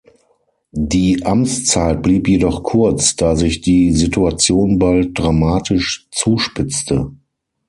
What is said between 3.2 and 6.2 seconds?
sich die Situation bald dramatisch